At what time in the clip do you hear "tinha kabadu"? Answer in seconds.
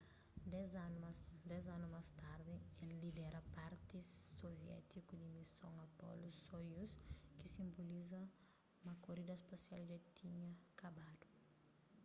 10.19-11.27